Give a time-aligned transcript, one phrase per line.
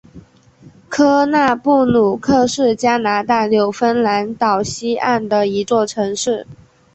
[0.89, 6.47] 科纳布鲁克是加拿大纽芬兰岛西岸的一座城市。